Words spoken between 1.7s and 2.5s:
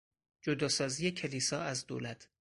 دولت